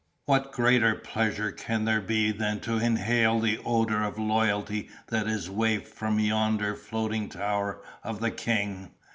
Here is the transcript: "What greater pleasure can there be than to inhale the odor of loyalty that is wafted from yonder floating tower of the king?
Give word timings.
"What 0.25 0.51
greater 0.51 0.95
pleasure 0.95 1.51
can 1.51 1.85
there 1.85 2.01
be 2.01 2.31
than 2.31 2.59
to 2.61 2.79
inhale 2.79 3.39
the 3.39 3.59
odor 3.63 4.01
of 4.01 4.17
loyalty 4.17 4.89
that 5.09 5.27
is 5.27 5.47
wafted 5.47 5.89
from 5.93 6.19
yonder 6.19 6.73
floating 6.75 7.29
tower 7.29 7.83
of 8.03 8.19
the 8.19 8.31
king? 8.31 8.95